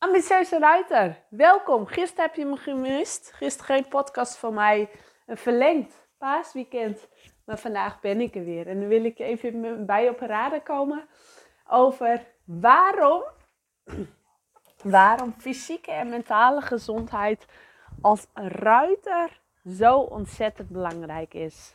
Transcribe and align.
Ambitieuze 0.00 0.58
ruiter, 0.58 1.22
welkom. 1.28 1.86
Gisteren 1.86 2.24
heb 2.24 2.34
je 2.34 2.44
me 2.44 2.56
gemist. 2.56 3.32
Gisteren 3.32 3.74
geen 3.74 3.88
podcast 3.88 4.36
van 4.36 4.54
mij. 4.54 4.90
Een 5.26 5.36
verlengd 5.36 6.06
paasweekend. 6.18 7.08
Maar 7.44 7.58
vandaag 7.58 8.00
ben 8.00 8.20
ik 8.20 8.34
er 8.34 8.44
weer. 8.44 8.68
En 8.68 8.80
dan 8.80 8.88
wil 8.88 9.04
ik 9.04 9.18
even 9.18 9.86
bij 9.86 10.08
op 10.08 10.20
raden 10.20 10.62
komen 10.62 11.08
over 11.68 12.26
waarom, 12.44 13.22
waarom 14.98 15.34
fysieke 15.38 15.90
en 15.90 16.08
mentale 16.08 16.60
gezondheid 16.60 17.46
als 18.00 18.26
ruiter 18.34 19.40
zo 19.66 19.98
ontzettend 19.98 20.68
belangrijk 20.68 21.34
is. 21.34 21.74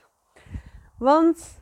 Want 0.98 1.60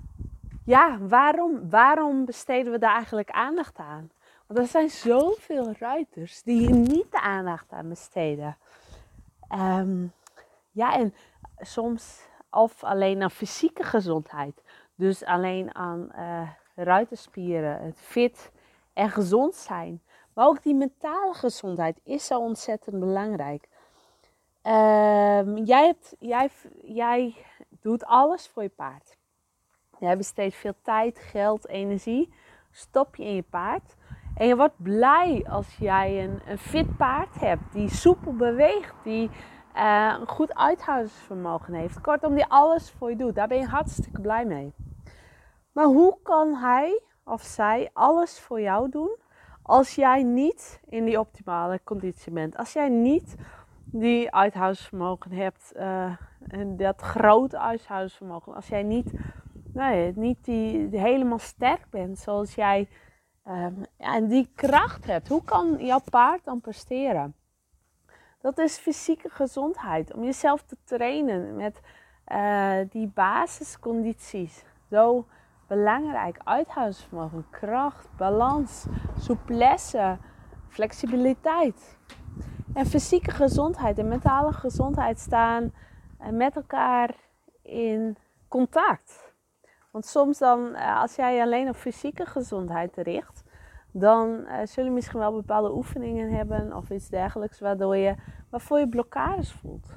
ja, 0.66 0.98
waarom, 1.00 1.70
waarom 1.70 2.26
besteden 2.26 2.72
we 2.72 2.78
daar 2.78 2.96
eigenlijk 2.96 3.32
aandacht 3.32 3.78
aan? 3.78 4.12
Want 4.48 4.60
er 4.60 4.68
zijn 4.68 4.90
zoveel 4.90 5.74
ruiters 5.80 6.44
die 6.44 6.60
hier 6.60 6.76
niet 6.76 7.12
de 7.12 7.22
aandacht 7.22 7.72
aan 7.72 7.90
besteden. 7.90 8.58
Um, 9.52 10.14
ja, 10.72 10.96
en 10.96 11.14
soms 11.58 12.22
of 12.52 12.84
alleen 12.84 13.22
aan 13.22 13.32
fysieke 13.32 13.84
gezondheid. 13.84 14.64
Dus 14.96 15.24
alleen 15.26 15.76
aan 15.76 16.10
uh, 16.16 16.50
ruiterspieren, 16.76 17.82
het 17.82 18.00
fit 18.00 18.52
en 18.94 19.10
gezond 19.10 19.56
zijn. 19.56 20.02
Maar 20.34 20.48
ook 20.48 20.64
die 20.64 20.76
mentale 20.76 21.34
gezondheid 21.34 22.00
is 22.04 22.26
zo 22.26 22.40
ontzettend 22.40 23.00
belangrijk. 23.00 23.68
Um, 24.64 25.58
jij, 25.58 25.86
hebt, 25.86 26.16
jij, 26.20 26.50
jij 26.82 27.36
doet 27.70 28.06
alles 28.06 28.48
voor 28.48 28.64
je 28.64 28.70
paard. 28.70 29.18
Jij 30.00 30.18
besteedt 30.18 30.56
veel 30.56 30.76
tijd, 30.82 31.20
geld, 31.20 31.68
energie. 31.68 32.34
Stop 32.72 33.16
je 33.16 33.24
in 33.24 33.36
je 33.36 33.44
paard. 33.44 33.96
En 34.36 34.48
je 34.48 34.56
wordt 34.56 34.84
blij 34.84 35.46
als 35.50 35.76
jij 35.76 36.24
een, 36.24 36.42
een 36.48 36.58
fit 36.58 36.98
paard 36.98 37.40
hebt 37.40 37.74
die 37.74 37.90
soepel 37.90 38.34
beweegt, 38.36 38.94
die 39.04 39.30
uh, 39.76 40.16
een 40.20 40.28
goed 40.28 40.56
uithoudingsvermogen 40.56 41.74
heeft. 41.74 42.02
Kortom, 42.02 42.36
die 42.36 42.46
alles 42.46 42.92
voor 42.92 43.10
je 43.10 43.16
doet. 43.16 43.36
Daar 43.36 43.48
ben 43.48 43.58
je 43.58 43.66
hartstikke 43.66 44.22
blij 44.22 44.46
mee. 44.46 44.74
Maar 45.72 45.86
hoe 45.86 46.18
kan 46.24 46.56
hij 46.56 47.02
of 47.24 47.42
zij 47.42 47.90
alles 47.94 48.40
voor 48.40 48.62
jou 48.62 48.90
doen 48.90 49.16
als 49.62 49.96
jij 49.96 50.24
niet 50.24 50.82
in 50.90 51.06
die 51.06 51.20
optimale 51.20 51.80
conditie 51.84 52.32
bent? 52.32 52.58
Als 52.58 52.74
jij 52.74 52.90
niet 52.90 53.36
die 53.86 54.32
uithoudingsvermogen 54.32 55.32
hebt, 55.32 55.74
uh, 55.76 56.12
en 56.48 56.78
dat 56.78 57.02
grote 57.02 57.60
uithoudingsvermogen, 57.60 58.56
als 58.56 58.68
jij 58.68 58.84
niet, 58.84 59.12
nee, 59.74 60.14
niet 60.16 60.46
die 60.46 60.90
helemaal 60.92 61.40
sterk 61.40 61.86
bent 61.90 62.20
zoals 62.20 62.56
jij 62.56 62.88
um, 63.48 63.86
en 63.98 64.28
die 64.28 64.50
kracht 64.56 65.06
hebt, 65.06 65.28
hoe 65.28 65.44
kan 65.44 65.86
jouw 65.86 66.02
paard 66.10 66.44
dan 66.44 66.62
presteren? 66.62 67.36
Dat 68.42 68.58
is 68.58 68.78
fysieke 68.78 69.30
gezondheid. 69.30 70.14
Om 70.14 70.24
jezelf 70.24 70.62
te 70.62 70.78
trainen 70.84 71.56
met 71.56 71.82
uh, 72.28 72.78
die 72.90 73.08
basiscondities. 73.08 74.64
Zo 74.90 75.28
belangrijk. 75.68 76.40
Uithoudingsvermogen, 76.44 77.46
kracht, 77.50 78.08
balans, 78.18 78.86
souplesse, 79.20 80.18
flexibiliteit. 80.68 81.98
En 82.74 82.86
fysieke 82.86 83.32
gezondheid 83.32 83.98
en 83.98 84.08
mentale 84.08 84.54
gezondheid 84.54 85.20
staan 85.20 85.74
eh, 86.20 86.30
met 86.30 86.56
elkaar 86.56 87.16
in 87.62 88.18
contact. 88.48 89.23
Want 89.94 90.06
soms 90.06 90.38
dan, 90.38 90.76
eh, 90.76 91.02
als 91.02 91.16
jij 91.16 91.42
alleen 91.42 91.70
op 91.70 91.76
fysieke 91.76 92.26
gezondheid 92.26 92.98
richt, 92.98 93.44
dan 93.92 94.30
uh, 94.30 94.58
zul 94.64 94.84
je 94.84 94.90
misschien 94.90 95.20
wel 95.20 95.32
bepaalde 95.32 95.74
oefeningen 95.74 96.30
hebben 96.30 96.76
of 96.76 96.90
iets 96.90 97.10
dergelijks, 97.10 97.60
waardoor 97.60 97.96
je, 97.96 98.16
waarvoor 98.50 98.80
je 98.80 98.88
blokkades 98.88 99.52
voelt. 99.52 99.88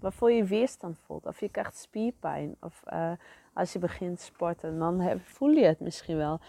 Waarvoor 0.00 0.32
je 0.32 0.44
weerstand 0.44 0.98
voelt. 0.98 1.26
Of 1.26 1.40
je 1.40 1.48
krijgt 1.48 1.78
spierpijn. 1.78 2.56
Of 2.60 2.82
uh, 2.92 3.10
als 3.52 3.72
je 3.72 3.78
begint 3.78 4.20
sporten, 4.20 4.78
dan 4.78 5.00
heb, 5.00 5.20
voel 5.22 5.50
je 5.50 5.64
het 5.64 5.80
misschien 5.80 6.16
wel. 6.16 6.40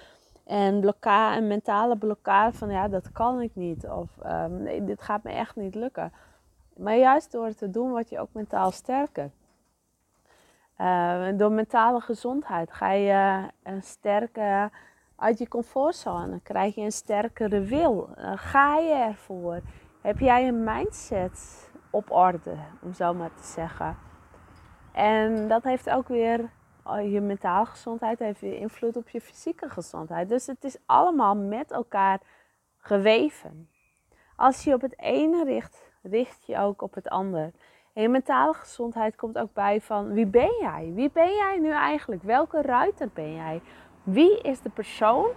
En 0.43 0.79
blokkade, 0.79 1.37
een 1.37 1.47
mentale 1.47 1.97
blokkade 1.97 2.57
van 2.57 2.69
ja, 2.69 2.87
dat 2.87 3.11
kan 3.11 3.41
ik 3.41 3.51
niet. 3.55 3.87
Of 3.89 4.09
nee, 4.49 4.83
dit 4.83 5.01
gaat 5.01 5.23
me 5.23 5.31
echt 5.31 5.55
niet 5.55 5.75
lukken. 5.75 6.13
Maar 6.77 6.97
juist 6.97 7.31
door 7.31 7.53
te 7.53 7.69
doen, 7.69 7.89
word 7.89 8.09
je 8.09 8.19
ook 8.19 8.33
mentaal 8.33 8.71
sterker. 8.71 9.31
Uh, 10.81 11.27
door 11.37 11.51
mentale 11.51 11.99
gezondheid 11.99 12.71
ga 12.71 12.91
je 12.91 13.47
een 13.63 13.83
uit 15.15 15.37
je 15.37 15.47
comfortzone. 15.47 16.39
Krijg 16.43 16.75
je 16.75 16.81
een 16.81 16.91
sterkere 16.91 17.61
wil. 17.61 18.09
ga 18.35 18.77
je 18.77 18.93
ervoor. 18.93 19.61
Heb 20.01 20.19
jij 20.19 20.47
een 20.47 20.63
mindset 20.63 21.69
op 21.89 22.11
orde, 22.11 22.55
om 22.81 22.93
zo 22.93 23.13
maar 23.13 23.33
te 23.33 23.43
zeggen. 23.43 23.97
En 24.91 25.47
dat 25.47 25.63
heeft 25.63 25.89
ook 25.89 26.07
weer 26.07 26.49
oh, 26.83 27.11
je 27.11 27.21
mentale 27.21 27.65
gezondheid, 27.65 28.19
heeft 28.19 28.41
weer 28.41 28.57
invloed 28.57 28.97
op 28.97 29.09
je 29.09 29.21
fysieke 29.21 29.69
gezondheid. 29.69 30.29
Dus 30.29 30.47
het 30.47 30.63
is 30.63 30.77
allemaal 30.85 31.35
met 31.35 31.71
elkaar 31.71 32.19
geweven. 32.77 33.69
Als 34.35 34.63
je 34.63 34.73
op 34.73 34.81
het 34.81 34.99
ene 34.99 35.43
richt, 35.43 35.91
richt 36.01 36.45
je 36.45 36.57
ook 36.57 36.81
op 36.81 36.93
het 36.93 37.09
ander. 37.09 37.51
En 37.99 38.11
mentale 38.11 38.53
gezondheid 38.53 39.15
komt 39.15 39.37
ook 39.37 39.53
bij 39.53 39.81
van 39.81 40.13
wie 40.13 40.25
ben 40.25 40.55
jij? 40.59 40.91
Wie 40.93 41.11
ben 41.11 41.33
jij 41.33 41.57
nu 41.61 41.71
eigenlijk? 41.71 42.23
Welke 42.23 42.61
ruiter 42.61 43.09
ben 43.13 43.33
jij? 43.33 43.61
Wie 44.03 44.41
is 44.41 44.61
de 44.61 44.69
persoon 44.69 45.29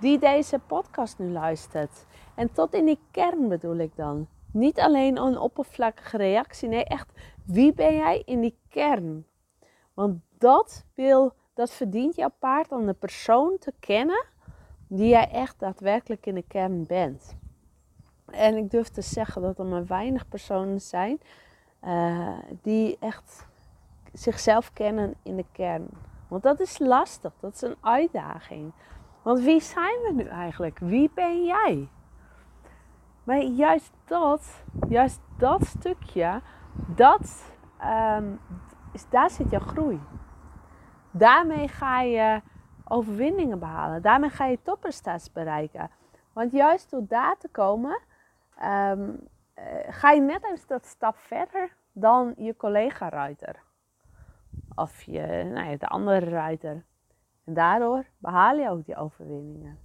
die 0.00 0.18
deze 0.18 0.58
podcast 0.58 1.18
nu 1.18 1.30
luistert? 1.30 2.06
En 2.34 2.52
tot 2.52 2.74
in 2.74 2.84
die 2.84 2.98
kern 3.10 3.48
bedoel 3.48 3.76
ik 3.76 3.96
dan. 3.96 4.28
Niet 4.52 4.80
alleen 4.80 5.16
een 5.16 5.38
oppervlakkige 5.38 6.16
reactie, 6.16 6.68
nee, 6.68 6.84
echt 6.84 7.12
wie 7.44 7.72
ben 7.72 7.94
jij 7.94 8.22
in 8.24 8.40
die 8.40 8.58
kern? 8.68 9.26
Want 9.94 10.20
dat 10.38 10.84
wil, 10.94 11.32
dat 11.54 11.70
verdient 11.70 12.16
jouw 12.16 12.32
paard 12.38 12.72
om 12.72 12.86
de 12.86 12.94
persoon 12.94 13.56
te 13.58 13.72
kennen 13.80 14.24
die 14.88 15.08
jij 15.08 15.30
echt 15.30 15.58
daadwerkelijk 15.58 16.26
in 16.26 16.34
de 16.34 16.44
kern 16.48 16.86
bent. 16.86 17.36
En 18.26 18.56
ik 18.56 18.70
durf 18.70 18.88
te 18.88 19.02
zeggen 19.02 19.42
dat 19.42 19.58
er 19.58 19.66
maar 19.66 19.86
weinig 19.86 20.28
personen 20.28 20.80
zijn 20.80 21.20
uh, 21.84 22.38
die 22.62 22.96
echt 23.00 23.46
zichzelf 24.12 24.72
kennen 24.72 25.14
in 25.22 25.36
de 25.36 25.44
kern. 25.52 25.88
Want 26.28 26.42
dat 26.42 26.60
is 26.60 26.78
lastig, 26.78 27.32
dat 27.40 27.54
is 27.54 27.62
een 27.62 27.76
uitdaging. 27.80 28.72
Want 29.22 29.40
wie 29.40 29.60
zijn 29.60 30.00
we 30.06 30.12
nu 30.14 30.24
eigenlijk? 30.24 30.78
Wie 30.78 31.10
ben 31.14 31.44
jij? 31.44 31.88
Maar 33.24 33.42
juist 33.42 33.92
dat, 34.04 34.64
juist 34.88 35.20
dat 35.38 35.66
stukje, 35.66 36.40
dat, 36.86 37.52
um, 37.84 38.40
daar 39.10 39.30
zit 39.30 39.50
jouw 39.50 39.60
groei. 39.60 40.00
Daarmee 41.10 41.68
ga 41.68 42.00
je 42.00 42.40
overwinningen 42.84 43.58
behalen. 43.58 44.02
Daarmee 44.02 44.30
ga 44.30 44.44
je 44.44 44.58
topprestaties 44.62 45.32
bereiken. 45.32 45.90
Want 46.32 46.52
juist 46.52 46.90
door 46.90 47.04
daar 47.08 47.36
te 47.38 47.48
komen, 47.48 48.00
um, 48.64 49.28
ga 49.88 50.10
je 50.10 50.20
net 50.20 50.44
even 50.44 50.68
dat 50.68 50.86
stap 50.86 51.16
verder 51.16 51.76
dan 51.92 52.34
je 52.36 52.56
collega-ruiter 52.56 53.66
of 54.74 55.02
je, 55.02 55.50
nou 55.54 55.76
de 55.76 55.86
andere 55.86 56.30
ruiter. 56.30 56.84
En 57.44 57.54
daardoor 57.54 58.04
behaal 58.18 58.56
je 58.56 58.70
ook 58.70 58.84
die 58.84 58.96
overwinningen. 58.96 59.78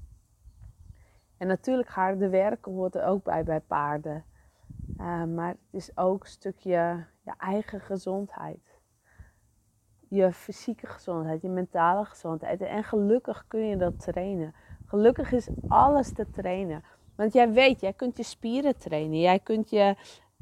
En 1.37 1.47
natuurlijk 1.47 1.89
harde 1.89 2.29
werken 2.29 2.71
hoort 2.71 2.95
er 2.95 3.05
ook 3.05 3.23
bij 3.23 3.43
bij 3.43 3.59
paarden. 3.59 4.25
Uh, 4.97 5.23
maar 5.23 5.49
het 5.49 5.57
is 5.71 5.97
ook 5.97 6.23
een 6.23 6.29
stukje 6.29 7.05
je 7.23 7.33
eigen 7.37 7.79
gezondheid. 7.79 8.81
Je 10.09 10.33
fysieke 10.33 10.87
gezondheid, 10.87 11.41
je 11.41 11.49
mentale 11.49 12.05
gezondheid. 12.05 12.61
En 12.61 12.83
gelukkig 12.83 13.45
kun 13.47 13.67
je 13.67 13.77
dat 13.77 13.99
trainen. 13.99 14.53
Gelukkig 14.85 15.31
is 15.31 15.49
alles 15.67 16.13
te 16.13 16.29
trainen. 16.29 16.83
Want 17.15 17.33
jij 17.33 17.51
weet, 17.51 17.81
jij 17.81 17.93
kunt 17.93 18.17
je 18.17 18.23
spieren 18.23 18.77
trainen. 18.77 19.19
Jij 19.19 19.39
kunt 19.39 19.69
je 19.69 19.95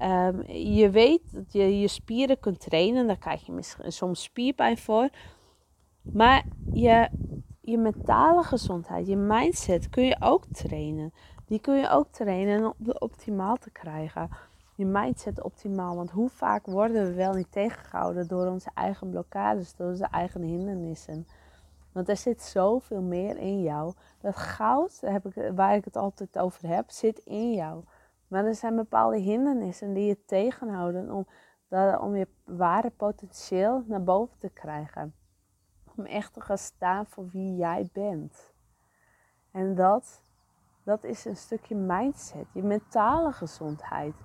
Um, 0.03 0.43
je 0.47 0.89
weet 0.89 1.21
dat 1.33 1.53
je 1.53 1.79
je 1.79 1.87
spieren 1.87 2.39
kunt 2.39 2.59
trainen, 2.59 3.07
daar 3.07 3.17
krijg 3.17 3.45
je 3.45 3.51
misschien 3.51 3.91
soms 3.91 4.23
spierpijn 4.23 4.77
voor. 4.77 5.09
Maar 6.01 6.43
je, 6.73 7.09
je 7.61 7.77
mentale 7.77 8.43
gezondheid, 8.43 9.07
je 9.07 9.15
mindset 9.15 9.89
kun 9.89 10.05
je 10.05 10.15
ook 10.19 10.45
trainen. 10.51 11.13
Die 11.45 11.59
kun 11.59 11.75
je 11.75 11.89
ook 11.89 12.07
trainen 12.11 12.65
om 12.65 12.73
de 12.77 12.99
optimaal 12.99 13.55
te 13.55 13.71
krijgen. 13.71 14.29
Je 14.75 14.85
mindset 14.85 15.43
optimaal. 15.43 15.95
Want 15.95 16.11
hoe 16.11 16.29
vaak 16.29 16.65
worden 16.65 17.05
we 17.05 17.13
wel 17.13 17.33
niet 17.33 17.51
tegengehouden 17.51 18.27
door 18.27 18.47
onze 18.47 18.69
eigen 18.73 19.09
blokkades, 19.09 19.75
door 19.75 19.87
onze 19.87 20.07
eigen 20.11 20.41
hindernissen. 20.41 21.27
Want 21.91 22.09
er 22.09 22.17
zit 22.17 22.41
zoveel 22.41 23.01
meer 23.01 23.37
in 23.37 23.61
jou. 23.61 23.93
Dat 24.21 24.35
goud, 24.35 24.99
heb 25.01 25.25
ik, 25.25 25.51
waar 25.55 25.75
ik 25.75 25.85
het 25.85 25.95
altijd 25.95 26.37
over 26.37 26.67
heb, 26.67 26.89
zit 26.89 27.19
in 27.19 27.53
jou. 27.53 27.83
Maar 28.27 28.45
er 28.45 28.55
zijn 28.55 28.75
bepaalde 28.75 29.17
hindernissen 29.17 29.93
die 29.93 30.05
je 30.05 30.25
tegenhouden 30.25 31.11
om, 31.11 31.25
om 31.99 32.15
je 32.15 32.27
ware 32.43 32.89
potentieel 32.89 33.83
naar 33.87 34.03
boven 34.03 34.37
te 34.39 34.49
krijgen. 34.49 35.15
Om 35.95 36.05
echt 36.05 36.33
te 36.33 36.41
gaan 36.41 36.57
staan 36.57 37.05
voor 37.05 37.29
wie 37.29 37.55
jij 37.55 37.89
bent. 37.93 38.53
En 39.51 39.75
dat 39.75 40.23
dat 40.83 41.03
is 41.03 41.25
een 41.25 41.37
stukje 41.37 41.75
mindset, 41.75 42.45
je 42.53 42.63
mentale 42.63 43.31
gezondheid. 43.31 44.15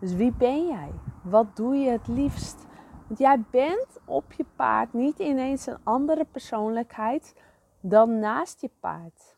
Dus 0.00 0.14
wie 0.14 0.32
ben 0.32 0.66
jij? 0.66 0.90
Wat 1.22 1.56
doe 1.56 1.76
je 1.76 1.90
het 1.90 2.08
liefst? 2.08 2.66
Want 3.06 3.18
jij 3.18 3.44
bent 3.50 3.98
op 4.04 4.32
je 4.32 4.44
paard 4.56 4.92
niet 4.92 5.18
ineens 5.18 5.66
een 5.66 5.78
andere 5.82 6.24
persoonlijkheid 6.24 7.36
dan 7.80 8.18
naast 8.18 8.60
je 8.60 8.70
paard. 8.80 9.33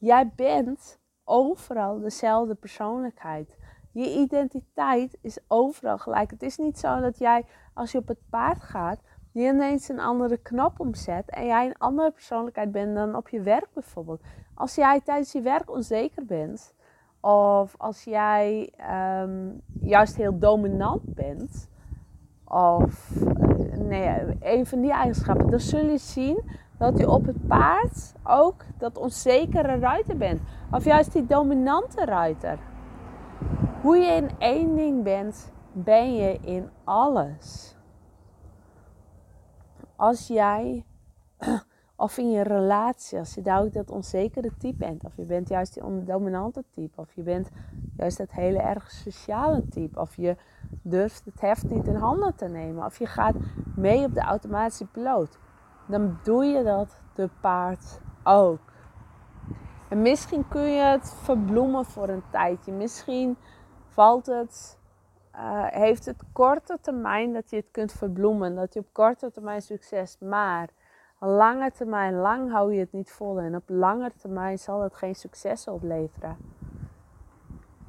Jij 0.00 0.30
bent 0.36 0.98
overal 1.24 2.00
dezelfde 2.00 2.54
persoonlijkheid. 2.54 3.56
Je 3.92 4.14
identiteit 4.18 5.18
is 5.20 5.38
overal 5.48 5.98
gelijk. 5.98 6.30
Het 6.30 6.42
is 6.42 6.56
niet 6.56 6.78
zo 6.78 7.00
dat 7.00 7.18
jij, 7.18 7.44
als 7.74 7.92
je 7.92 7.98
op 7.98 8.08
het 8.08 8.28
paard 8.30 8.62
gaat, 8.62 9.00
je 9.32 9.42
ineens 9.42 9.88
een 9.88 10.00
andere 10.00 10.36
knop 10.36 10.80
omzet 10.80 11.30
en 11.30 11.46
jij 11.46 11.66
een 11.66 11.78
andere 11.78 12.10
persoonlijkheid 12.10 12.72
bent 12.72 12.94
dan 12.94 13.16
op 13.16 13.28
je 13.28 13.40
werk 13.40 13.68
bijvoorbeeld. 13.74 14.22
Als 14.54 14.74
jij 14.74 15.00
tijdens 15.00 15.32
je 15.32 15.40
werk 15.40 15.70
onzeker 15.70 16.24
bent, 16.24 16.74
of 17.20 17.74
als 17.78 18.04
jij 18.04 18.72
ehm, 18.76 19.50
juist 19.80 20.16
heel 20.16 20.38
dominant 20.38 21.14
bent, 21.14 21.68
of 22.44 23.10
uh, 23.20 23.76
nee, 23.76 24.36
een 24.40 24.66
van 24.66 24.80
die 24.80 24.92
eigenschappen, 24.92 25.50
dan 25.50 25.60
zul 25.60 25.86
je 25.86 25.98
zien 25.98 26.50
dat 26.80 26.98
je 26.98 27.10
op 27.10 27.26
het 27.26 27.46
paard 27.46 28.14
ook 28.22 28.64
dat 28.78 28.98
onzekere 28.98 29.78
ruiter 29.78 30.16
bent. 30.16 30.40
Of 30.70 30.84
juist 30.84 31.12
die 31.12 31.26
dominante 31.26 32.04
ruiter. 32.04 32.58
Hoe 33.82 33.96
je 33.96 34.12
in 34.12 34.30
één 34.38 34.76
ding 34.76 35.02
bent, 35.02 35.52
ben 35.72 36.14
je 36.14 36.38
in 36.40 36.68
alles. 36.84 37.76
Als 39.96 40.26
jij, 40.26 40.84
of 41.96 42.18
in 42.18 42.30
je 42.30 42.42
relatie, 42.42 43.18
als 43.18 43.34
je 43.34 43.42
daar 43.42 43.62
ook 43.62 43.72
dat 43.72 43.90
onzekere 43.90 44.50
type 44.58 44.78
bent, 44.78 45.04
of 45.04 45.16
je 45.16 45.24
bent 45.24 45.48
juist 45.48 45.74
die 45.74 46.04
dominante 46.04 46.64
type, 46.70 47.00
of 47.00 47.12
je 47.12 47.22
bent 47.22 47.50
juist 47.96 48.18
dat 48.18 48.30
hele 48.30 48.58
erg 48.58 48.90
sociale 48.90 49.68
type, 49.68 50.00
of 50.00 50.16
je 50.16 50.36
durft 50.82 51.24
het 51.24 51.40
heft 51.40 51.70
niet 51.70 51.86
in 51.86 51.94
handen 51.94 52.34
te 52.34 52.48
nemen, 52.48 52.84
of 52.84 52.98
je 52.98 53.06
gaat 53.06 53.36
mee 53.76 54.04
op 54.04 54.14
de 54.14 54.20
automatische 54.20 54.86
piloot, 54.86 55.38
dan 55.90 56.18
doe 56.22 56.44
je 56.44 56.62
dat 56.62 57.00
de 57.14 57.28
paard 57.40 58.00
ook. 58.24 58.58
En 59.88 60.02
misschien 60.02 60.48
kun 60.48 60.62
je 60.62 60.82
het 60.82 61.14
verbloemen 61.22 61.84
voor 61.84 62.08
een 62.08 62.22
tijdje. 62.30 62.72
Misschien 62.72 63.36
valt 63.86 64.26
het, 64.26 64.78
uh, 65.34 65.66
heeft 65.66 66.06
het 66.06 66.22
korte 66.32 66.78
termijn 66.80 67.32
dat 67.32 67.50
je 67.50 67.56
het 67.56 67.68
kunt 67.70 67.92
verbloemen. 67.92 68.54
Dat 68.54 68.74
je 68.74 68.80
op 68.80 68.86
korte 68.92 69.30
termijn 69.30 69.62
succes. 69.62 70.18
Maar 70.18 70.68
lange 71.18 71.70
termijn, 71.70 72.14
lang 72.14 72.50
hou 72.50 72.72
je 72.72 72.80
het 72.80 72.92
niet 72.92 73.12
vol. 73.12 73.40
En 73.40 73.56
op 73.56 73.62
lange 73.66 74.10
termijn 74.16 74.58
zal 74.58 74.80
het 74.82 74.94
geen 74.94 75.14
succes 75.14 75.68
opleveren. 75.68 76.36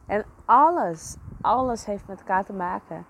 En 0.08 0.26
alles, 0.46 1.18
alles 1.42 1.86
heeft 1.86 2.08
met 2.08 2.20
elkaar 2.20 2.46
te 2.46 2.54
maken. 2.54 3.06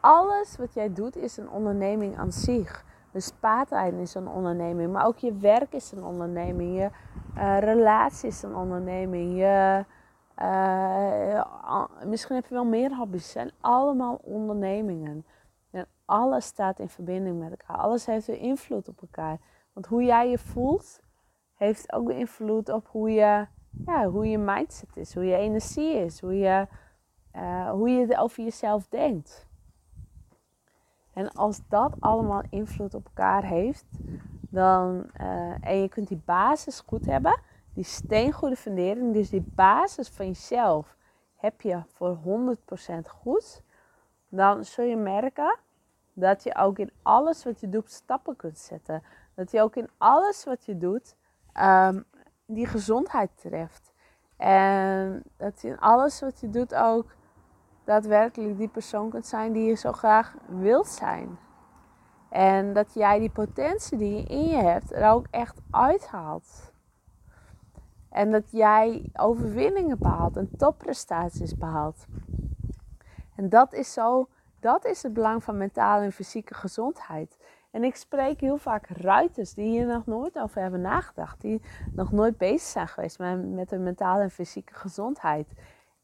Alles 0.00 0.56
wat 0.56 0.74
jij 0.74 0.92
doet 0.92 1.16
is 1.16 1.36
een 1.36 1.50
onderneming 1.50 2.18
aan 2.18 2.32
zich. 2.32 2.84
Dus 3.14 3.32
paardrijden 3.40 4.00
is 4.00 4.14
een 4.14 4.28
onderneming, 4.28 4.92
maar 4.92 5.06
ook 5.06 5.18
je 5.18 5.36
werk 5.36 5.72
is 5.72 5.92
een 5.92 6.04
onderneming. 6.04 6.76
Je 6.76 6.90
uh, 7.36 7.58
relatie 7.58 8.28
is 8.28 8.42
een 8.42 8.56
onderneming. 8.56 9.36
Je, 9.38 9.84
uh, 10.42 11.84
misschien 12.04 12.34
heb 12.34 12.46
je 12.46 12.54
wel 12.54 12.64
meer 12.64 12.94
hobby's. 12.94 13.22
Het 13.22 13.32
zijn 13.32 13.50
allemaal 13.60 14.18
ondernemingen. 14.22 15.26
En 15.70 15.86
alles 16.04 16.44
staat 16.44 16.78
in 16.78 16.88
verbinding 16.88 17.38
met 17.38 17.50
elkaar. 17.50 17.76
Alles 17.76 18.06
heeft 18.06 18.26
weer 18.26 18.40
invloed 18.40 18.88
op 18.88 19.00
elkaar. 19.00 19.38
Want 19.72 19.86
hoe 19.86 20.04
jij 20.04 20.30
je 20.30 20.38
voelt, 20.38 21.00
heeft 21.54 21.92
ook 21.92 22.10
invloed 22.10 22.68
op 22.68 22.88
hoe 22.90 23.10
je, 23.10 23.46
ja, 23.86 24.08
hoe 24.08 24.28
je 24.28 24.38
mindset 24.38 24.96
is. 24.96 25.14
Hoe 25.14 25.24
je 25.24 25.36
energie 25.36 25.94
is. 25.94 26.20
Hoe 26.20 26.38
je, 26.38 26.66
uh, 27.36 27.70
hoe 27.70 27.90
je 27.90 28.18
over 28.18 28.42
jezelf 28.44 28.88
denkt. 28.88 29.46
En 31.14 31.32
als 31.32 31.60
dat 31.68 31.94
allemaal 32.00 32.42
invloed 32.50 32.94
op 32.94 33.04
elkaar 33.04 33.44
heeft, 33.44 33.86
dan, 34.40 35.06
uh, 35.20 35.66
en 35.66 35.80
je 35.80 35.88
kunt 35.88 36.08
die 36.08 36.22
basis 36.24 36.82
goed 36.86 37.06
hebben, 37.06 37.40
die 37.74 37.84
steengoede 37.84 38.56
fundering, 38.56 39.12
dus 39.12 39.30
die 39.30 39.52
basis 39.54 40.08
van 40.08 40.26
jezelf 40.26 40.96
heb 41.36 41.60
je 41.60 41.82
voor 41.86 42.16
100% 42.16 43.08
goed, 43.08 43.62
dan 44.28 44.64
zul 44.64 44.84
je 44.84 44.96
merken 44.96 45.58
dat 46.12 46.42
je 46.42 46.56
ook 46.56 46.78
in 46.78 46.90
alles 47.02 47.44
wat 47.44 47.60
je 47.60 47.68
doet 47.68 47.90
stappen 47.90 48.36
kunt 48.36 48.58
zetten. 48.58 49.02
Dat 49.34 49.50
je 49.50 49.60
ook 49.60 49.76
in 49.76 49.88
alles 49.98 50.44
wat 50.44 50.64
je 50.64 50.78
doet 50.78 51.16
um, 51.60 52.04
die 52.46 52.66
gezondheid 52.66 53.30
treft. 53.34 53.92
En 54.36 55.22
dat 55.36 55.60
je 55.60 55.68
in 55.68 55.78
alles 55.78 56.20
wat 56.20 56.40
je 56.40 56.50
doet 56.50 56.74
ook 56.74 57.14
daadwerkelijk 57.84 58.58
die 58.58 58.68
persoon 58.68 59.10
kunt 59.10 59.26
zijn 59.26 59.52
die 59.52 59.66
je 59.66 59.74
zo 59.74 59.92
graag 59.92 60.34
wilt 60.46 60.88
zijn. 60.88 61.38
En 62.28 62.72
dat 62.72 62.94
jij 62.94 63.18
die 63.18 63.30
potentie 63.30 63.98
die 63.98 64.16
je 64.16 64.22
in 64.22 64.44
je 64.44 64.56
hebt 64.56 64.92
er 64.92 65.10
ook 65.10 65.26
echt 65.30 65.60
uithaalt. 65.70 66.72
En 68.08 68.30
dat 68.30 68.50
jij 68.50 69.10
overwinningen 69.12 69.98
behaalt 69.98 70.36
en 70.36 70.50
topprestaties 70.56 71.56
behaalt. 71.56 72.06
En 73.36 73.48
dat 73.48 73.72
is 73.72 73.92
zo, 73.92 74.28
dat 74.60 74.84
is 74.84 75.02
het 75.02 75.12
belang 75.12 75.44
van 75.44 75.56
mentale 75.56 76.04
en 76.04 76.12
fysieke 76.12 76.54
gezondheid. 76.54 77.38
En 77.70 77.84
ik 77.84 77.96
spreek 77.96 78.40
heel 78.40 78.58
vaak 78.58 78.86
ruiters 78.88 79.54
die 79.54 79.68
hier 79.68 79.86
nog 79.86 80.06
nooit 80.06 80.38
over 80.38 80.60
hebben 80.60 80.80
nagedacht. 80.80 81.40
Die 81.40 81.62
nog 81.92 82.12
nooit 82.12 82.38
bezig 82.38 82.68
zijn 82.68 82.88
geweest 82.88 83.18
met, 83.18 83.70
hun 83.70 83.82
mentale 83.82 84.22
en 84.22 84.30
fysieke 84.30 84.74
gezondheid. 84.74 85.48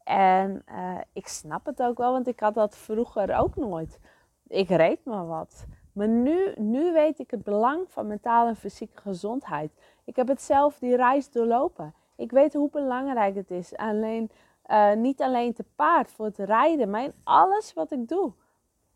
En 0.03 0.63
uh, 0.69 0.97
ik 1.13 1.27
snap 1.27 1.65
het 1.65 1.83
ook 1.83 1.97
wel, 1.97 2.11
want 2.11 2.27
ik 2.27 2.39
had 2.39 2.53
dat 2.53 2.77
vroeger 2.77 3.37
ook 3.37 3.55
nooit. 3.55 3.99
Ik 4.47 4.69
reed 4.69 5.05
maar 5.05 5.27
wat. 5.27 5.65
Maar 5.93 6.07
nu, 6.07 6.53
nu 6.55 6.93
weet 6.93 7.19
ik 7.19 7.31
het 7.31 7.43
belang 7.43 7.85
van 7.87 8.07
mentale 8.07 8.49
en 8.49 8.55
fysieke 8.55 9.01
gezondheid. 9.01 9.71
Ik 10.03 10.15
heb 10.15 10.27
het 10.27 10.41
zelf 10.41 10.79
die 10.79 10.95
reis 10.95 11.31
doorlopen. 11.31 11.93
Ik 12.15 12.31
weet 12.31 12.53
hoe 12.53 12.69
belangrijk 12.69 13.35
het 13.35 13.51
is. 13.51 13.75
Alleen, 13.75 14.31
uh, 14.67 14.93
niet 14.93 15.21
alleen 15.21 15.53
te 15.53 15.65
paard 15.75 16.11
voor 16.11 16.25
het 16.25 16.37
rijden, 16.37 16.89
maar 16.89 17.03
in 17.03 17.13
alles 17.23 17.73
wat 17.73 17.91
ik 17.91 18.07
doe. 18.07 18.31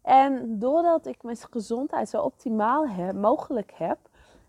En 0.01 0.59
doordat 0.59 1.05
ik 1.05 1.23
mijn 1.23 1.37
gezondheid 1.49 2.09
zo 2.09 2.21
optimaal 2.21 2.85
mogelijk 3.13 3.71
heb, 3.75 3.97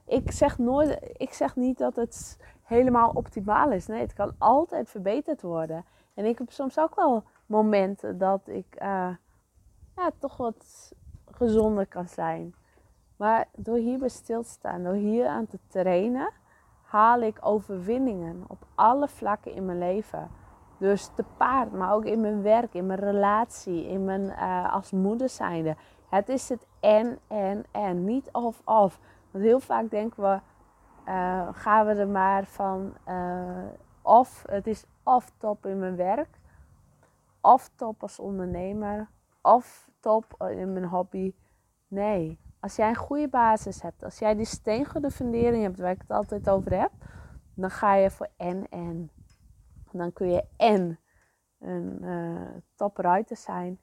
ik 0.06 0.30
zeg, 0.30 0.58
nooit, 0.58 0.98
ik 1.16 1.32
zeg 1.32 1.56
niet 1.56 1.78
dat 1.78 1.96
het 1.96 2.38
helemaal 2.62 3.10
optimaal 3.14 3.70
is. 3.70 3.86
Nee, 3.86 4.00
het 4.00 4.12
kan 4.12 4.34
altijd 4.38 4.90
verbeterd 4.90 5.42
worden. 5.42 5.84
En 6.16 6.24
ik 6.24 6.38
heb 6.38 6.50
soms 6.50 6.78
ook 6.78 6.94
wel 6.94 7.22
momenten 7.46 8.18
dat 8.18 8.40
ik 8.44 8.76
uh, 8.82 9.10
ja, 9.96 10.10
toch 10.18 10.36
wat 10.36 10.92
gezonder 11.30 11.86
kan 11.86 12.08
zijn. 12.08 12.54
Maar 13.16 13.48
door 13.56 13.76
hierbij 13.76 14.08
stil 14.08 14.42
te 14.42 14.48
staan, 14.48 14.82
door 14.82 14.94
hier 14.94 15.26
aan 15.26 15.46
te 15.46 15.58
trainen, 15.68 16.30
haal 16.82 17.20
ik 17.20 17.38
overwinningen 17.40 18.44
op 18.46 18.66
alle 18.74 19.08
vlakken 19.08 19.52
in 19.52 19.64
mijn 19.64 19.78
leven. 19.78 20.30
Dus 20.78 21.10
te 21.14 21.24
paard, 21.36 21.72
maar 21.72 21.94
ook 21.94 22.04
in 22.04 22.20
mijn 22.20 22.42
werk, 22.42 22.74
in 22.74 22.86
mijn 22.86 22.98
relatie, 22.98 23.88
in 23.88 24.04
mijn 24.04 24.22
uh, 24.22 24.74
als 24.74 24.90
moeder 24.90 25.28
zijnde. 25.28 25.76
Het 26.08 26.28
is 26.28 26.48
het 26.48 26.66
en, 26.80 27.18
en, 27.26 27.64
en. 27.70 28.04
Niet 28.04 28.28
of, 28.32 28.62
of. 28.64 29.00
Want 29.30 29.44
heel 29.44 29.60
vaak 29.60 29.90
denken 29.90 30.22
we, 30.22 30.40
uh, 31.10 31.48
gaan 31.52 31.86
we 31.86 31.92
er 31.92 32.08
maar 32.08 32.44
van 32.44 32.94
of. 34.02 34.44
Het 34.48 34.66
is 34.66 34.84
of 35.06 35.32
top 35.38 35.66
in 35.66 35.78
mijn 35.78 35.96
werk, 35.96 36.40
of 37.40 37.70
top 37.74 38.02
als 38.02 38.18
ondernemer, 38.18 39.10
of 39.42 39.88
top 40.00 40.42
in 40.50 40.72
mijn 40.72 40.84
hobby. 40.84 41.34
Nee, 41.88 42.38
als 42.60 42.76
jij 42.76 42.88
een 42.88 42.96
goede 42.96 43.28
basis 43.28 43.82
hebt, 43.82 44.02
als 44.02 44.18
jij 44.18 44.34
die 44.34 44.44
steengoede 44.44 45.10
fundering 45.10 45.62
hebt 45.62 45.78
waar 45.78 45.90
ik 45.90 46.00
het 46.00 46.10
altijd 46.10 46.48
over 46.48 46.78
heb, 46.80 46.90
dan 47.54 47.70
ga 47.70 47.94
je 47.94 48.10
voor 48.10 48.28
en 48.36 48.68
en. 48.68 49.10
Dan 49.92 50.12
kun 50.12 50.28
je 50.28 50.44
en 50.56 50.98
een 51.58 51.98
uh, 52.02 52.48
top 52.74 52.96
ruiter 52.96 53.36
zijn 53.36 53.80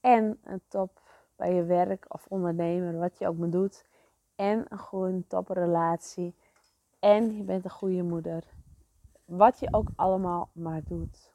en 0.00 0.40
een 0.44 0.62
top 0.68 1.00
bij 1.36 1.54
je 1.54 1.64
werk 1.64 2.04
of 2.08 2.26
ondernemer, 2.28 2.98
wat 2.98 3.18
je 3.18 3.28
ook 3.28 3.36
maar 3.36 3.50
doet. 3.50 3.88
En 4.36 4.64
een 4.68 4.78
goede 4.78 5.26
toprelatie. 5.26 6.34
En 6.98 7.36
je 7.36 7.42
bent 7.42 7.64
een 7.64 7.70
goede 7.70 8.02
moeder. 8.02 8.44
Wat 9.30 9.60
je 9.60 9.68
ook 9.70 9.88
allemaal 9.96 10.50
maar 10.52 10.82
doet. 10.84 11.32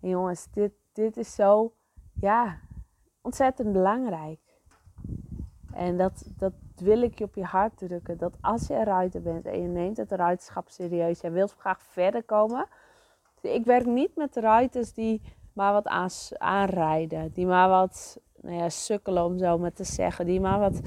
En 0.00 0.08
jongens, 0.08 0.46
dit, 0.50 0.72
dit 0.92 1.16
is 1.16 1.34
zo, 1.34 1.72
ja, 2.20 2.58
ontzettend 3.20 3.72
belangrijk. 3.72 4.40
En 5.72 5.96
dat, 5.96 6.26
dat 6.36 6.52
wil 6.76 7.02
ik 7.02 7.18
je 7.18 7.24
op 7.24 7.34
je 7.34 7.44
hart 7.44 7.78
drukken. 7.78 8.18
Dat 8.18 8.36
als 8.40 8.66
je 8.66 8.74
een 8.74 8.84
ruiter 8.84 9.22
bent 9.22 9.46
en 9.46 9.62
je 9.62 9.68
neemt 9.68 9.96
het 9.96 10.12
ruiterschap 10.12 10.68
serieus. 10.68 11.20
en 11.20 11.32
wilt 11.32 11.54
graag 11.58 11.82
verder 11.82 12.22
komen. 12.22 12.66
Ik 13.40 13.64
werk 13.64 13.86
niet 13.86 14.16
met 14.16 14.36
ruiters 14.36 14.92
die 14.92 15.22
maar 15.52 15.72
wat 15.72 15.86
aan, 15.86 16.10
aanrijden. 16.38 17.32
Die 17.32 17.46
maar 17.46 17.68
wat 17.68 18.20
nou 18.40 18.56
ja, 18.56 18.68
sukkelen 18.68 19.24
om 19.24 19.38
zo 19.38 19.58
maar 19.58 19.72
te 19.72 19.84
zeggen. 19.84 20.26
Die 20.26 20.40
maar 20.40 20.58
wat, 20.58 20.80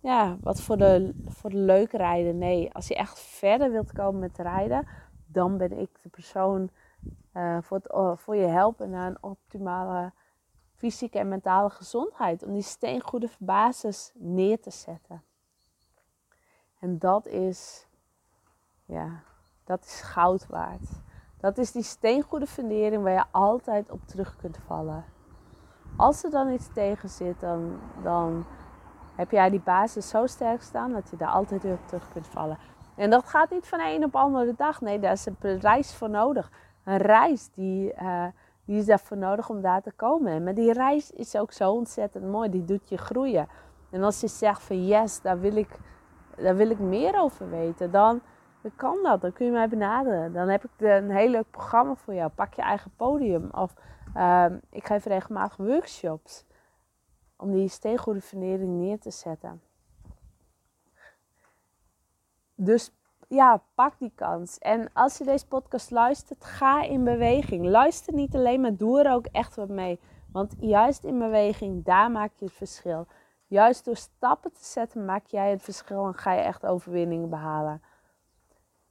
ja, 0.00 0.36
wat 0.40 0.60
voor, 0.60 0.76
de, 0.76 1.14
voor 1.26 1.50
de 1.50 1.56
leuk 1.56 1.92
rijden. 1.92 2.38
Nee, 2.38 2.72
als 2.72 2.88
je 2.88 2.94
echt 2.94 3.18
verder 3.18 3.70
wilt 3.70 3.92
komen 3.92 4.20
met 4.20 4.38
rijden. 4.38 4.86
dan 5.26 5.56
ben 5.56 5.78
ik 5.78 6.02
de 6.02 6.08
persoon 6.08 6.70
uh, 7.34 7.58
voor, 7.60 7.80
het, 7.82 8.20
voor 8.20 8.36
je 8.36 8.46
helpen 8.46 8.90
naar 8.90 9.06
een 9.06 9.22
optimale 9.22 10.12
fysieke 10.74 11.18
en 11.18 11.28
mentale 11.28 11.70
gezondheid. 11.70 12.42
Om 12.42 12.52
die 12.52 12.62
steengoede 12.62 13.28
basis 13.38 14.12
neer 14.14 14.60
te 14.60 14.70
zetten. 14.70 15.22
En 16.78 16.98
dat 16.98 17.26
is, 17.26 17.86
ja, 18.84 19.22
dat 19.64 19.84
is 19.84 20.00
goud 20.00 20.46
waard. 20.46 20.88
Dat 21.36 21.58
is 21.58 21.72
die 21.72 21.82
steengoede 21.82 22.46
fundering 22.46 23.02
waar 23.02 23.12
je 23.12 23.24
altijd 23.30 23.90
op 23.90 24.06
terug 24.06 24.36
kunt 24.36 24.58
vallen. 24.66 25.04
Als 25.96 26.24
er 26.24 26.30
dan 26.30 26.52
iets 26.52 26.72
tegen 26.72 27.08
zit, 27.08 27.40
dan, 27.40 27.80
dan 28.02 28.44
heb 29.16 29.30
jij 29.30 29.50
die 29.50 29.60
basis 29.64 30.08
zo 30.08 30.26
sterk 30.26 30.62
staan 30.62 30.92
dat 30.92 31.10
je 31.10 31.16
daar 31.16 31.28
altijd 31.28 31.62
weer 31.62 31.72
op 31.72 31.86
terug 31.86 32.08
kunt 32.12 32.26
vallen. 32.26 32.58
En 33.00 33.10
dat 33.10 33.28
gaat 33.28 33.50
niet 33.50 33.68
van 33.68 33.80
een 33.80 34.04
op 34.04 34.12
de 34.12 34.18
andere 34.18 34.54
dag. 34.56 34.80
Nee, 34.80 34.98
daar 34.98 35.12
is 35.12 35.26
een 35.26 35.60
reis 35.60 35.94
voor 35.94 36.10
nodig. 36.10 36.50
Een 36.84 36.96
reis 36.96 37.48
die, 37.54 37.92
uh, 38.02 38.24
die 38.64 38.78
is 38.78 38.86
daarvoor 38.86 39.16
nodig 39.16 39.48
om 39.48 39.60
daar 39.60 39.82
te 39.82 39.92
komen. 39.92 40.44
Maar 40.44 40.54
die 40.54 40.72
reis 40.72 41.10
is 41.10 41.36
ook 41.36 41.52
zo 41.52 41.72
ontzettend 41.72 42.24
mooi. 42.24 42.50
Die 42.50 42.64
doet 42.64 42.88
je 42.88 42.96
groeien. 42.98 43.48
En 43.90 44.02
als 44.02 44.20
je 44.20 44.28
zegt 44.28 44.62
van 44.62 44.86
yes, 44.86 45.20
daar 45.20 45.40
wil 45.40 45.56
ik, 45.56 45.78
daar 46.36 46.56
wil 46.56 46.70
ik 46.70 46.78
meer 46.78 47.20
over 47.20 47.50
weten, 47.50 47.90
dan, 47.90 48.20
kan 48.76 48.98
dat. 49.02 49.20
Dan 49.20 49.32
kun 49.32 49.46
je 49.46 49.52
mij 49.52 49.68
benaderen. 49.68 50.32
Dan 50.32 50.48
heb 50.48 50.64
ik 50.64 50.70
een 50.76 51.10
heel 51.10 51.28
leuk 51.28 51.50
programma 51.50 51.94
voor 51.94 52.14
jou. 52.14 52.30
Pak 52.34 52.54
je 52.54 52.62
eigen 52.62 52.90
podium. 52.96 53.48
Of 53.52 53.74
uh, 54.16 54.44
ik 54.70 54.86
geef 54.86 55.04
regelmatig 55.04 55.56
workshops 55.56 56.44
om 57.40 57.52
die 57.52 57.68
steengoede 57.68 58.20
vernering 58.20 58.78
neer 58.78 58.98
te 58.98 59.10
zetten. 59.10 59.62
Dus 62.54 62.92
ja, 63.28 63.62
pak 63.74 63.98
die 63.98 64.12
kans. 64.14 64.58
En 64.58 64.92
als 64.92 65.18
je 65.18 65.24
deze 65.24 65.46
podcast 65.46 65.90
luistert, 65.90 66.44
ga 66.44 66.82
in 66.82 67.04
beweging. 67.04 67.66
Luister 67.66 68.14
niet 68.14 68.34
alleen, 68.34 68.60
maar 68.60 68.76
doe 68.76 69.02
er 69.02 69.12
ook 69.12 69.26
echt 69.26 69.56
wat 69.56 69.68
mee. 69.68 70.00
Want 70.32 70.54
juist 70.58 71.04
in 71.04 71.18
beweging, 71.18 71.84
daar 71.84 72.10
maak 72.10 72.32
je 72.36 72.44
het 72.44 72.54
verschil. 72.54 73.06
Juist 73.46 73.84
door 73.84 73.96
stappen 73.96 74.52
te 74.52 74.64
zetten, 74.64 75.04
maak 75.04 75.26
jij 75.26 75.50
het 75.50 75.62
verschil 75.62 76.06
en 76.06 76.14
ga 76.14 76.32
je 76.32 76.40
echt 76.40 76.66
overwinningen 76.66 77.28
behalen. 77.28 77.82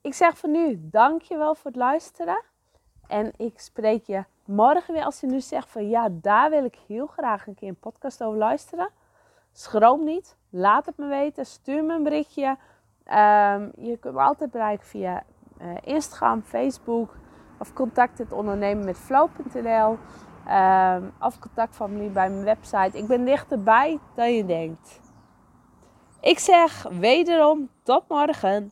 Ik 0.01 0.13
zeg 0.13 0.37
voor 0.37 0.49
nu, 0.49 0.89
dankjewel 0.89 1.55
voor 1.55 1.71
het 1.71 1.79
luisteren. 1.79 2.43
En 3.09 3.31
ik 3.37 3.59
spreek 3.59 4.03
je 4.05 4.23
morgen 4.45 4.93
weer 4.93 5.03
als 5.03 5.19
je 5.19 5.27
nu 5.27 5.39
zegt 5.41 5.69
van 5.69 5.89
ja, 5.89 6.09
daar 6.11 6.49
wil 6.49 6.63
ik 6.63 6.77
heel 6.87 7.07
graag 7.07 7.47
een 7.47 7.55
keer 7.55 7.67
een 7.67 7.79
podcast 7.79 8.23
over 8.23 8.37
luisteren. 8.37 8.89
Schroom 9.51 10.03
niet, 10.03 10.35
laat 10.49 10.85
het 10.85 10.97
me 10.97 11.07
weten, 11.07 11.45
stuur 11.45 11.83
me 11.83 11.93
een 11.93 12.03
berichtje. 12.03 12.47
Um, 12.47 13.71
je 13.77 13.97
kunt 13.99 14.13
me 14.13 14.21
altijd 14.21 14.51
bereiken 14.51 14.87
via 14.87 15.23
uh, 15.61 15.67
Instagram, 15.83 16.41
Facebook 16.41 17.15
of 17.59 17.73
contact 17.73 18.17
het 18.17 18.31
ondernemen 18.31 18.85
met 18.85 18.97
flow.nl 18.97 19.97
um, 20.49 21.13
of 21.19 21.39
contactfamilie 21.39 22.09
bij 22.09 22.29
mijn 22.29 22.43
website. 22.43 22.97
Ik 22.97 23.07
ben 23.07 23.25
dichterbij 23.25 23.99
dan 24.15 24.33
je 24.33 24.45
denkt. 24.45 24.99
Ik 26.21 26.39
zeg 26.39 26.83
wederom 26.83 27.69
tot 27.83 28.03
morgen. 28.07 28.71